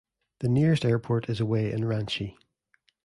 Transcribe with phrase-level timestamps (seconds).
[0.39, 2.35] The nearest airport is away in Ranchi.